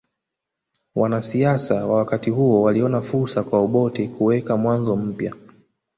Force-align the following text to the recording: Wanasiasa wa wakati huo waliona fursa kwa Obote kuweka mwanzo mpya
Wanasiasa 0.95 1.85
wa 1.87 1.95
wakati 1.95 2.29
huo 2.29 2.61
waliona 2.61 3.01
fursa 3.01 3.43
kwa 3.43 3.59
Obote 3.59 4.07
kuweka 4.07 4.57
mwanzo 4.57 4.95
mpya 4.95 5.35